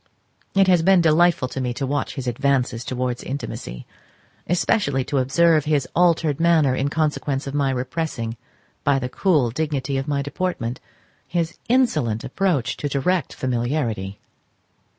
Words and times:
It 0.55 0.67
has 0.67 0.81
been 0.81 0.99
delightful 0.99 1.47
to 1.49 1.61
me 1.61 1.75
to 1.75 1.85
watch 1.85 2.15
his 2.15 2.25
advances 2.25 2.83
towards 2.83 3.21
intimacy, 3.21 3.85
especially 4.49 5.03
to 5.03 5.19
observe 5.19 5.65
his 5.65 5.87
altered 5.95 6.39
manner 6.39 6.73
in 6.73 6.87
consequence 6.89 7.45
of 7.45 7.53
my 7.53 7.69
repressing 7.69 8.35
by 8.83 8.97
the 8.97 9.09
cool 9.09 9.51
dignity 9.51 9.99
of 9.99 10.07
my 10.07 10.23
deportment 10.23 10.79
his 11.27 11.59
insolent 11.69 12.23
approach 12.23 12.77
to 12.77 12.89
direct 12.89 13.33
familiarity. 13.35 14.19